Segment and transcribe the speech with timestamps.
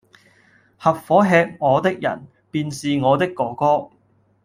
[0.79, 3.91] 合夥喫我的人，便是我的哥哥！